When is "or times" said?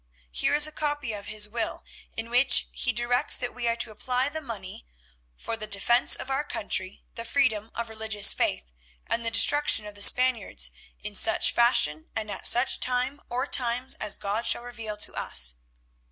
13.29-13.93